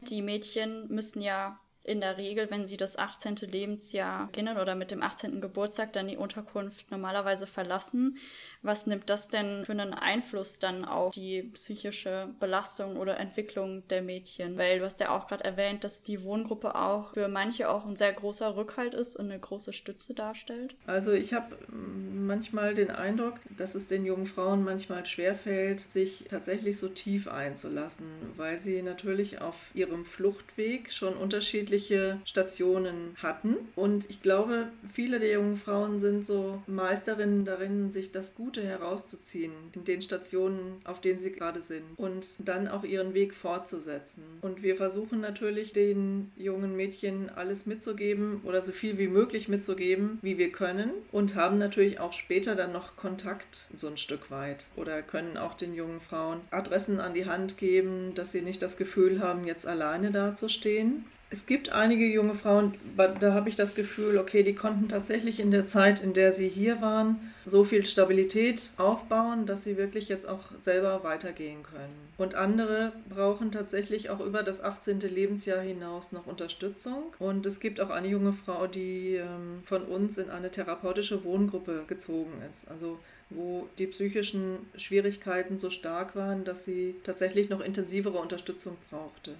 [0.00, 3.36] Die Mädchen müssen ja in der Regel, wenn sie das 18.
[3.36, 5.40] Lebensjahr beginnen oder mit dem 18.
[5.40, 8.18] Geburtstag dann die Unterkunft normalerweise verlassen.
[8.60, 14.02] Was nimmt das denn für einen Einfluss dann auf die psychische Belastung oder Entwicklung der
[14.02, 14.58] Mädchen?
[14.58, 17.96] Weil du hast ja auch gerade erwähnt, dass die Wohngruppe auch für manche auch ein
[17.96, 20.74] sehr großer Rückhalt ist und eine große Stütze darstellt.
[20.86, 26.76] Also ich habe manchmal den Eindruck, dass es den jungen Frauen manchmal schwerfällt, sich tatsächlich
[26.78, 31.77] so tief einzulassen, weil sie natürlich auf ihrem Fluchtweg schon unterschiedliche
[32.24, 33.56] Stationen hatten.
[33.76, 38.64] Und ich glaube, viele der jungen Frauen sind so Meisterinnen darin, sich das gut Gute
[38.64, 44.22] herauszuziehen in den Stationen, auf denen sie gerade sind und dann auch ihren Weg fortzusetzen.
[44.40, 50.18] Und wir versuchen natürlich den jungen Mädchen alles mitzugeben oder so viel wie möglich mitzugeben,
[50.22, 54.64] wie wir können und haben natürlich auch später dann noch Kontakt so ein Stück weit
[54.76, 58.78] oder können auch den jungen Frauen Adressen an die Hand geben, dass sie nicht das
[58.78, 61.04] Gefühl haben, jetzt alleine dazustehen.
[61.30, 65.50] Es gibt einige junge Frauen, da habe ich das Gefühl, okay, die konnten tatsächlich in
[65.50, 70.26] der Zeit, in der sie hier waren, so viel Stabilität aufbauen, dass sie wirklich jetzt
[70.26, 72.08] auch selber weitergehen können.
[72.16, 75.00] Und andere brauchen tatsächlich auch über das 18.
[75.00, 77.14] Lebensjahr hinaus noch Unterstützung.
[77.18, 81.84] Und es gibt auch eine junge Frau, die ähm, von uns in eine therapeutische Wohngruppe
[81.86, 82.68] gezogen ist.
[82.70, 82.98] Also
[83.30, 89.34] wo die psychischen Schwierigkeiten so stark waren, dass sie tatsächlich noch intensivere Unterstützung brauchte.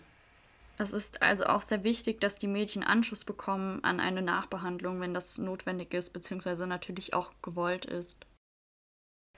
[0.79, 5.13] Es ist also auch sehr wichtig, dass die Mädchen Anschluss bekommen an eine Nachbehandlung, wenn
[5.13, 8.25] das notwendig ist, beziehungsweise natürlich auch gewollt ist.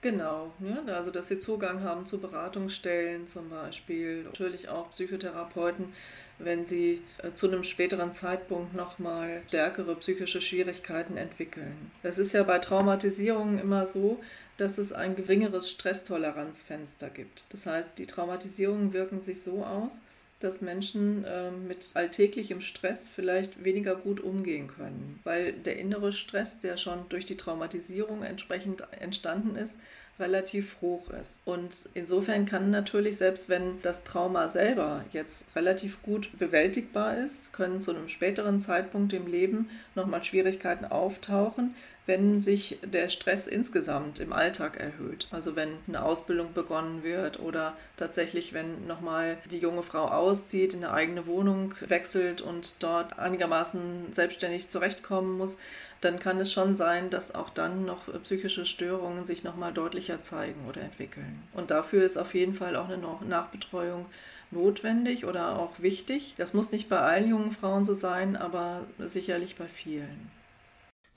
[0.03, 5.93] Genau, ja, also dass sie Zugang haben zu Beratungsstellen zum Beispiel, natürlich auch Psychotherapeuten,
[6.39, 11.91] wenn sie äh, zu einem späteren Zeitpunkt nochmal stärkere psychische Schwierigkeiten entwickeln.
[12.03, 14.19] Das ist ja bei Traumatisierungen immer so,
[14.57, 17.45] dass es ein geringeres Stresstoleranzfenster gibt.
[17.51, 20.01] Das heißt, die Traumatisierungen wirken sich so aus,
[20.41, 26.61] dass Menschen äh, mit alltäglichem Stress vielleicht weniger gut umgehen können, weil der innere Stress,
[26.61, 29.79] der schon durch die Traumatisierung entsprechend entstanden ist,
[30.19, 31.47] relativ hoch ist.
[31.47, 37.81] Und insofern kann natürlich, selbst wenn das Trauma selber jetzt relativ gut bewältigbar ist, können
[37.81, 41.75] zu einem späteren Zeitpunkt im Leben nochmal Schwierigkeiten auftauchen,
[42.07, 45.29] wenn sich der Stress insgesamt im Alltag erhöht.
[45.31, 50.85] Also wenn eine Ausbildung begonnen wird oder tatsächlich, wenn nochmal die junge Frau auszieht, in
[50.85, 55.57] eine eigene Wohnung wechselt und dort einigermaßen selbstständig zurechtkommen muss,
[56.01, 60.67] dann kann es schon sein, dass auch dann noch psychische Störungen sich nochmal deutlicher zeigen
[60.69, 61.43] oder entwickeln.
[61.53, 64.07] Und dafür ist auf jeden Fall auch eine Nachbetreuung
[64.51, 66.35] notwendig oder auch wichtig.
[66.39, 70.40] Das muss nicht bei allen jungen Frauen so sein, aber sicherlich bei vielen.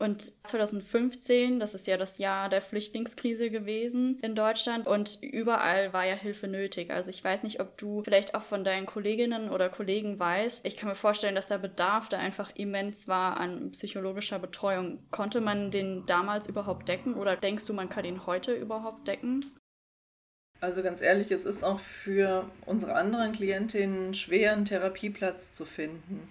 [0.03, 6.05] Und 2015, das ist ja das Jahr der Flüchtlingskrise gewesen in Deutschland und überall war
[6.05, 6.91] ja Hilfe nötig.
[6.91, 10.65] Also ich weiß nicht, ob du vielleicht auch von deinen Kolleginnen oder Kollegen weißt.
[10.65, 14.99] Ich kann mir vorstellen, dass der Bedarf da einfach immens war an psychologischer Betreuung.
[15.09, 19.55] Konnte man den damals überhaupt decken oder denkst du, man kann ihn heute überhaupt decken?
[20.59, 26.27] Also ganz ehrlich, es ist auch für unsere anderen Klientinnen schwer, einen Therapieplatz zu finden.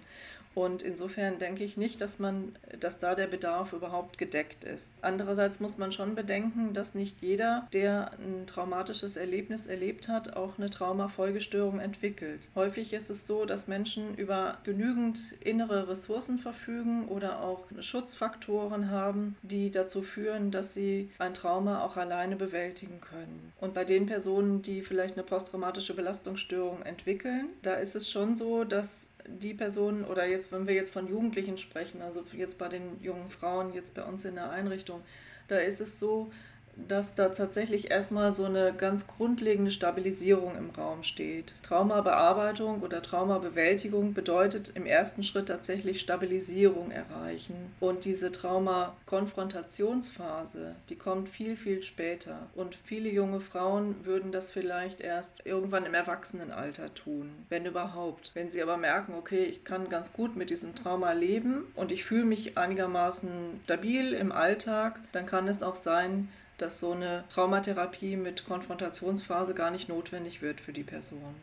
[0.55, 4.89] Und insofern denke ich nicht, dass man, dass da der Bedarf überhaupt gedeckt ist.
[5.01, 10.57] Andererseits muss man schon bedenken, dass nicht jeder, der ein traumatisches Erlebnis erlebt hat, auch
[10.57, 12.49] eine Traumafolgestörung entwickelt.
[12.55, 19.35] Häufig ist es so, dass Menschen über genügend innere Ressourcen verfügen oder auch Schutzfaktoren haben,
[19.41, 23.53] die dazu führen, dass sie ein Trauma auch alleine bewältigen können.
[23.59, 28.63] Und bei den Personen, die vielleicht eine posttraumatische Belastungsstörung entwickeln, da ist es schon so,
[28.63, 33.01] dass die Personen oder jetzt, wenn wir jetzt von Jugendlichen sprechen, also jetzt bei den
[33.01, 35.01] jungen Frauen, jetzt bei uns in der Einrichtung,
[35.47, 36.31] da ist es so,
[36.75, 41.53] dass da tatsächlich erstmal so eine ganz grundlegende Stabilisierung im Raum steht.
[41.63, 47.55] Traumabearbeitung oder Traumabewältigung bedeutet im ersten Schritt tatsächlich Stabilisierung erreichen.
[47.79, 52.47] Und diese Traumakonfrontationsphase, die kommt viel, viel später.
[52.55, 58.31] Und viele junge Frauen würden das vielleicht erst irgendwann im Erwachsenenalter tun, wenn überhaupt.
[58.33, 62.03] Wenn sie aber merken, okay, ich kann ganz gut mit diesem Trauma leben und ich
[62.03, 68.15] fühle mich einigermaßen stabil im Alltag, dann kann es auch sein, dass so eine Traumatherapie
[68.15, 71.35] mit Konfrontationsphase gar nicht notwendig wird für die Person.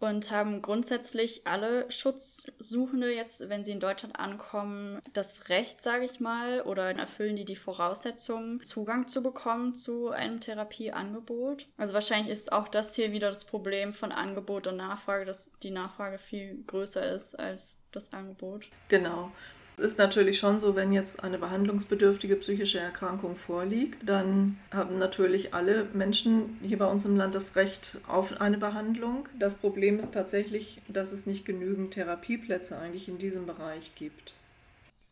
[0.00, 6.20] Und haben grundsätzlich alle Schutzsuchende jetzt, wenn sie in Deutschland ankommen, das Recht, sage ich
[6.20, 11.68] mal, oder erfüllen die die Voraussetzungen, Zugang zu bekommen zu einem Therapieangebot?
[11.78, 15.70] Also wahrscheinlich ist auch das hier wieder das Problem von Angebot und Nachfrage, dass die
[15.70, 18.68] Nachfrage viel größer ist als das Angebot.
[18.88, 19.30] Genau.
[19.76, 25.52] Es ist natürlich schon so, wenn jetzt eine behandlungsbedürftige psychische Erkrankung vorliegt, dann haben natürlich
[25.52, 29.28] alle Menschen hier bei uns im Land das Recht auf eine Behandlung.
[29.36, 34.34] Das Problem ist tatsächlich, dass es nicht genügend Therapieplätze eigentlich in diesem Bereich gibt.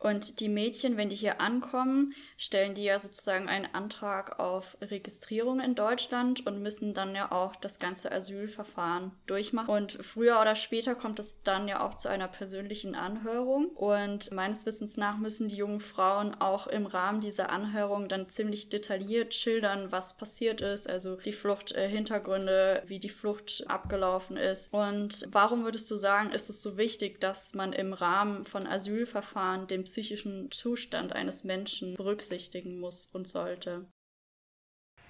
[0.03, 5.61] Und die Mädchen, wenn die hier ankommen, stellen die ja sozusagen einen Antrag auf Registrierung
[5.61, 9.69] in Deutschland und müssen dann ja auch das ganze Asylverfahren durchmachen.
[9.69, 13.67] Und früher oder später kommt es dann ja auch zu einer persönlichen Anhörung.
[13.69, 18.71] Und meines Wissens nach müssen die jungen Frauen auch im Rahmen dieser Anhörung dann ziemlich
[18.71, 24.73] detailliert schildern, was passiert ist, also die Fluchthintergründe, wie die Flucht abgelaufen ist.
[24.73, 29.69] Und warum würdest du sagen, ist es so wichtig, dass man im Rahmen von Asylverfahren
[29.69, 33.87] den psychischen Zustand eines Menschen berücksichtigen muss und sollte.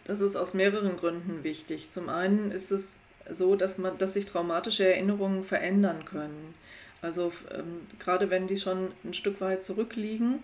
[0.04, 1.92] Das ist aus mehreren Gründen wichtig.
[1.92, 2.98] Zum einen ist es
[3.30, 6.54] so, dass, man, dass sich traumatische Erinnerungen verändern können.
[7.00, 10.40] Also ähm, gerade wenn die schon ein Stück weit zurückliegen,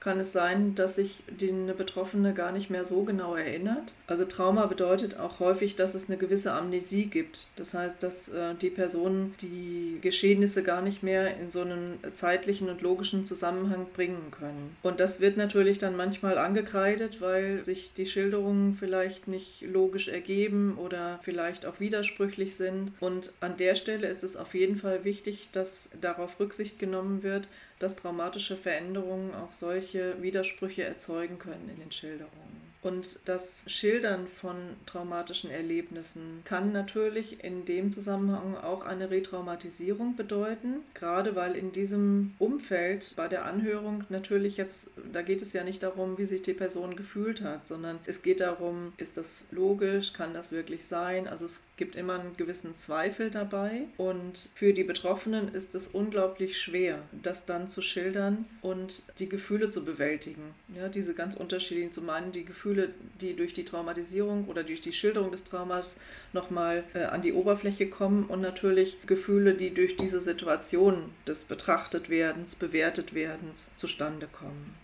[0.00, 3.92] kann es sein, dass sich die Betroffene gar nicht mehr so genau erinnert.
[4.06, 7.48] Also Trauma bedeutet auch häufig, dass es eine gewisse Amnesie gibt.
[7.56, 12.70] Das heißt, dass äh, die Personen die Geschehnisse gar nicht mehr in so einen zeitlichen
[12.70, 14.74] und logischen Zusammenhang bringen können.
[14.82, 20.78] Und das wird natürlich dann manchmal angekreidet, weil sich die Schilderungen vielleicht nicht logisch ergeben
[20.78, 22.92] oder vielleicht auch widersprüchlich sind.
[23.00, 27.48] Und an der Stelle ist es auf jeden Fall wichtig, dass darauf Rücksicht genommen wird,
[27.80, 32.59] dass traumatische Veränderungen auch solche Widersprüche erzeugen können in den Schilderungen.
[32.82, 40.76] Und das Schildern von traumatischen Erlebnissen kann natürlich in dem Zusammenhang auch eine Retraumatisierung bedeuten,
[40.94, 45.82] gerade weil in diesem Umfeld bei der Anhörung natürlich jetzt, da geht es ja nicht
[45.82, 50.32] darum, wie sich die Person gefühlt hat, sondern es geht darum, ist das logisch, kann
[50.32, 51.28] das wirklich sein?
[51.28, 56.58] Also es gibt immer einen gewissen Zweifel dabei und für die Betroffenen ist es unglaublich
[56.58, 60.54] schwer, das dann zu schildern und die Gefühle zu bewältigen.
[60.74, 64.80] Ja, diese ganz unterschiedlichen, zu meinen, die Gefühle Gefühle, die durch die Traumatisierung oder durch
[64.80, 66.00] die Schilderung des Traumas
[66.32, 72.54] nochmal äh, an die Oberfläche kommen und natürlich Gefühle, die durch diese Situation des Betrachtetwerdens,
[72.56, 74.74] Bewertetwerdens zustande kommen.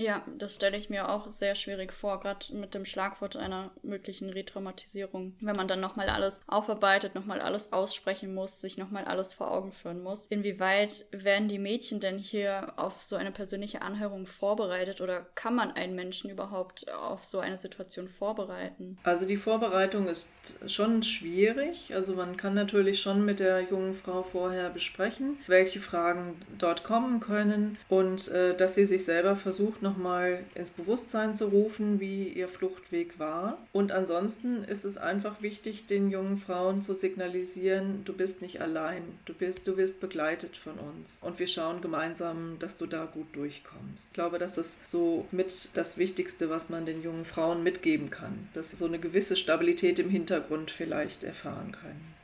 [0.00, 4.30] Ja, das stelle ich mir auch sehr schwierig vor, gerade mit dem Schlagwort einer möglichen
[4.30, 5.34] Retraumatisierung.
[5.40, 9.72] Wenn man dann nochmal alles aufarbeitet, nochmal alles aussprechen muss, sich nochmal alles vor Augen
[9.72, 10.26] führen muss.
[10.26, 15.72] Inwieweit werden die Mädchen denn hier auf so eine persönliche Anhörung vorbereitet oder kann man
[15.72, 18.98] einen Menschen überhaupt auf so eine Situation vorbereiten?
[19.02, 20.32] Also die Vorbereitung ist
[20.68, 21.92] schon schwierig.
[21.92, 27.18] Also man kann natürlich schon mit der jungen Frau vorher besprechen, welche Fragen dort kommen
[27.18, 32.48] können und äh, dass sie sich selber versucht, nochmal ins Bewusstsein zu rufen, wie ihr
[32.48, 33.58] Fluchtweg war.
[33.72, 39.02] Und ansonsten ist es einfach wichtig, den jungen Frauen zu signalisieren, du bist nicht allein,
[39.24, 41.18] du bist, du wirst begleitet von uns.
[41.20, 44.08] Und wir schauen gemeinsam, dass du da gut durchkommst.
[44.08, 48.48] Ich glaube, das ist so mit das Wichtigste, was man den jungen Frauen mitgeben kann,
[48.54, 52.17] dass sie so eine gewisse Stabilität im Hintergrund vielleicht erfahren können.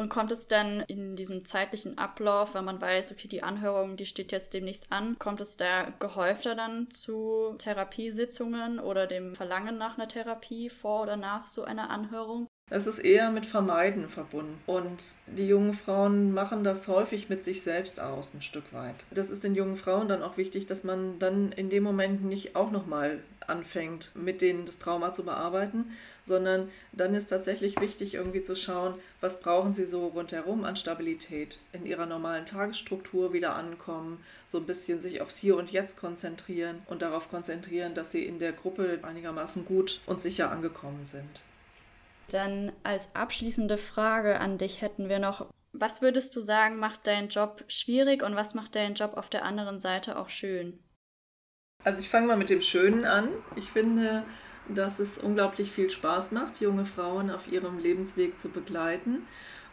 [0.00, 4.06] Und kommt es dann in diesem zeitlichen Ablauf, wenn man weiß, okay, die Anhörung, die
[4.06, 9.98] steht jetzt demnächst an, kommt es da gehäufter dann zu Therapiesitzungen oder dem Verlangen nach
[9.98, 12.46] einer Therapie vor oder nach so einer Anhörung?
[12.70, 14.58] Es ist eher mit Vermeiden verbunden.
[14.66, 18.94] Und die jungen Frauen machen das häufig mit sich selbst aus, ein Stück weit.
[19.10, 22.56] Das ist den jungen Frauen dann auch wichtig, dass man dann in dem Moment nicht
[22.56, 25.92] auch nochmal anfängt, mit denen das Trauma zu bearbeiten,
[26.24, 31.58] sondern dann ist tatsächlich wichtig, irgendwie zu schauen, was brauchen sie so rundherum an Stabilität,
[31.72, 36.82] in ihrer normalen Tagesstruktur wieder ankommen, so ein bisschen sich aufs Hier und Jetzt konzentrieren
[36.86, 41.40] und darauf konzentrieren, dass sie in der Gruppe einigermaßen gut und sicher angekommen sind.
[42.30, 47.28] Dann als abschließende Frage an dich hätten wir noch, was würdest du sagen, macht deinen
[47.28, 50.78] Job schwierig und was macht deinen Job auf der anderen Seite auch schön?
[51.84, 53.28] Also ich fange mal mit dem Schönen an.
[53.56, 54.24] Ich finde,
[54.68, 59.26] dass es unglaublich viel Spaß macht, junge Frauen auf ihrem Lebensweg zu begleiten.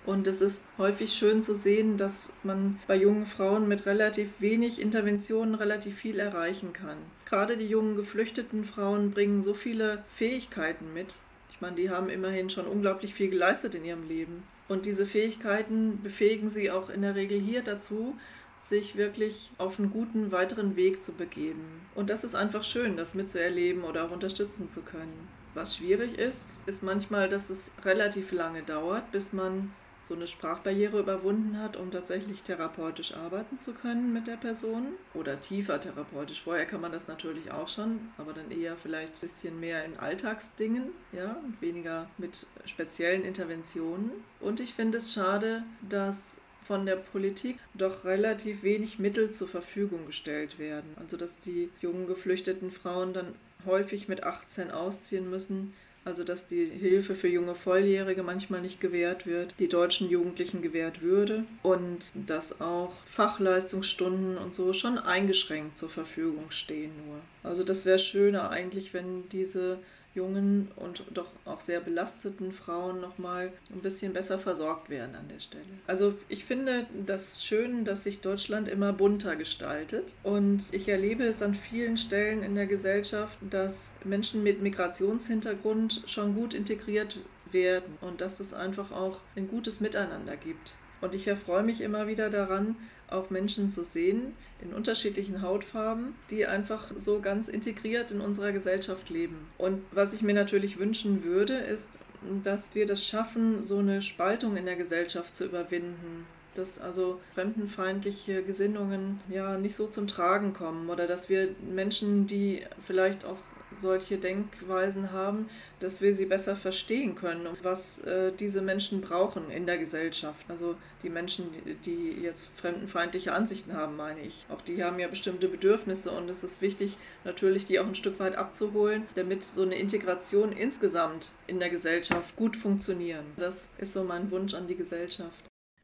[0.05, 4.79] Und es ist häufig schön zu sehen, dass man bei jungen Frauen mit relativ wenig
[4.79, 6.97] Interventionen relativ viel erreichen kann.
[7.25, 11.15] Gerade die jungen geflüchteten Frauen bringen so viele Fähigkeiten mit,
[11.55, 14.43] ich meine, die haben immerhin schon unglaublich viel geleistet in ihrem Leben.
[14.67, 18.13] Und diese Fähigkeiten befähigen sie auch in der Regel hier dazu,
[18.59, 21.63] sich wirklich auf einen guten weiteren Weg zu begeben.
[21.95, 25.29] Und das ist einfach schön, das mitzuerleben oder auch unterstützen zu können.
[25.53, 29.71] Was schwierig ist, ist manchmal, dass es relativ lange dauert, bis man
[30.07, 35.39] so eine Sprachbarriere überwunden hat, um tatsächlich therapeutisch arbeiten zu können mit der Person oder
[35.39, 36.41] tiefer therapeutisch.
[36.41, 39.97] Vorher kann man das natürlich auch schon, aber dann eher vielleicht ein bisschen mehr in
[39.97, 44.11] Alltagsdingen, ja, und weniger mit speziellen Interventionen.
[44.39, 50.05] Und ich finde es schade, dass von der Politik doch relativ wenig Mittel zur Verfügung
[50.07, 50.95] gestellt werden.
[50.97, 55.73] Also dass die jungen geflüchteten Frauen dann häufig mit 18 ausziehen müssen,
[56.05, 61.01] also dass die Hilfe für junge Volljährige manchmal nicht gewährt wird, die deutschen Jugendlichen gewährt
[61.01, 67.19] würde und dass auch Fachleistungsstunden und so schon eingeschränkt zur Verfügung stehen nur.
[67.43, 69.79] Also das wäre schöner eigentlich, wenn diese
[70.15, 75.39] jungen und doch auch sehr belasteten Frauen nochmal ein bisschen besser versorgt werden an der
[75.39, 75.63] Stelle.
[75.87, 81.43] Also ich finde das schön, dass sich Deutschland immer bunter gestaltet und ich erlebe es
[81.43, 87.17] an vielen Stellen in der Gesellschaft, dass Menschen mit Migrationshintergrund schon gut integriert
[87.51, 90.75] werden und dass es einfach auch ein gutes Miteinander gibt.
[91.01, 92.75] Und ich erfreue mich immer wieder daran,
[93.09, 99.09] auch Menschen zu sehen in unterschiedlichen Hautfarben, die einfach so ganz integriert in unserer Gesellschaft
[99.09, 99.47] leben.
[99.57, 101.99] Und was ich mir natürlich wünschen würde, ist,
[102.43, 106.25] dass wir das schaffen, so eine Spaltung in der Gesellschaft zu überwinden.
[106.55, 112.63] dass also fremdenfeindliche Gesinnungen ja nicht so zum Tragen kommen oder dass wir Menschen, die
[112.79, 113.37] vielleicht auch
[113.77, 119.65] solche Denkweisen haben, dass wir sie besser verstehen können was äh, diese Menschen brauchen in
[119.65, 120.45] der Gesellschaft.
[120.47, 121.47] Also die Menschen,
[121.85, 124.45] die jetzt fremdenfeindliche Ansichten haben, meine ich.
[124.49, 128.19] Auch die haben ja bestimmte Bedürfnisse und es ist wichtig, natürlich die auch ein Stück
[128.19, 133.25] weit abzuholen, damit so eine Integration insgesamt in der Gesellschaft gut funktionieren.
[133.37, 135.33] Das ist so mein Wunsch an die Gesellschaft.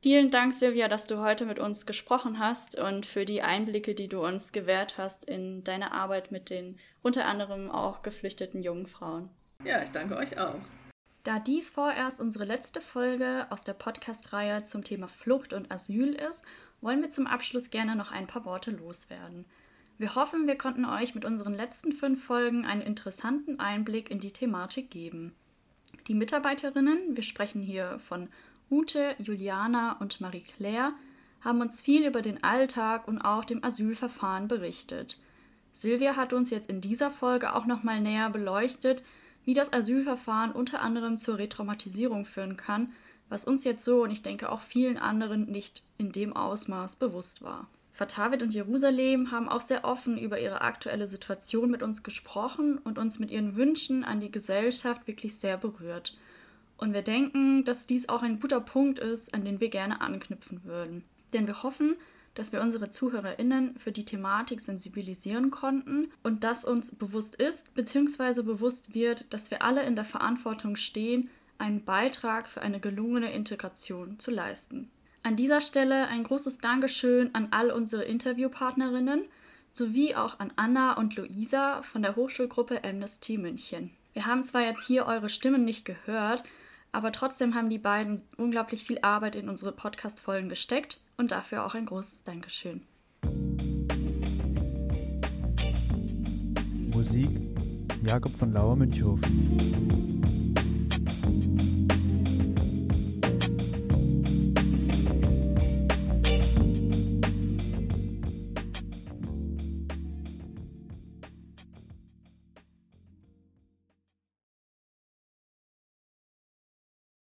[0.04, 4.08] Vielen Dank, Silvia, dass du heute mit uns gesprochen hast und für die Einblicke, die
[4.08, 9.30] du uns gewährt hast in deine Arbeit mit den unter anderem auch geflüchteten jungen Frauen.
[9.64, 10.56] Ja, ich danke euch auch.
[11.24, 16.44] Da dies vorerst unsere letzte Folge aus der Podcast-Reihe zum Thema Flucht und Asyl ist,
[16.82, 19.46] wollen wir zum Abschluss gerne noch ein paar Worte loswerden.
[20.00, 24.34] Wir hoffen, wir konnten euch mit unseren letzten fünf Folgen einen interessanten Einblick in die
[24.34, 25.36] Thematik geben.
[26.08, 28.30] Die Mitarbeiterinnen, wir sprechen hier von
[28.72, 30.94] Ute, Juliana und Marie-Claire
[31.42, 35.20] haben uns viel über den Alltag und auch dem Asylverfahren berichtet.
[35.74, 39.04] Silvia hat uns jetzt in dieser Folge auch nochmal näher beleuchtet,
[39.44, 42.94] wie das Asylverfahren unter anderem zur Retraumatisierung führen kann,
[43.28, 47.42] was uns jetzt so und ich denke auch vielen anderen nicht in dem Ausmaß bewusst
[47.42, 47.68] war.
[47.92, 52.98] Fatavit und Jerusalem haben auch sehr offen über ihre aktuelle Situation mit uns gesprochen und
[52.98, 56.16] uns mit ihren Wünschen an die Gesellschaft wirklich sehr berührt.
[56.82, 60.64] Und wir denken, dass dies auch ein guter Punkt ist, an den wir gerne anknüpfen
[60.64, 61.04] würden.
[61.32, 61.96] Denn wir hoffen,
[62.34, 68.42] dass wir unsere ZuhörerInnen für die Thematik sensibilisieren konnten und dass uns bewusst ist bzw.
[68.42, 71.30] bewusst wird, dass wir alle in der Verantwortung stehen,
[71.60, 74.90] einen Beitrag für eine gelungene Integration zu leisten.
[75.22, 79.26] An dieser Stelle ein großes Dankeschön an all unsere Interviewpartnerinnen
[79.72, 83.92] sowie auch an Anna und Luisa von der Hochschulgruppe Amnesty München.
[84.14, 86.44] Wir haben zwar jetzt hier eure Stimmen nicht gehört,
[86.92, 91.76] aber trotzdem haben die beiden unglaublich viel Arbeit in unsere Podcast-Folgen gesteckt und dafür auch
[91.76, 92.82] ein großes Dankeschön.
[96.94, 97.30] Musik
[98.04, 100.11] Jakob von Lauer Münchhofen.